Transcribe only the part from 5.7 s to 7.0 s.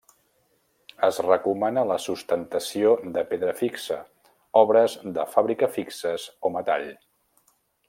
fixes o metall.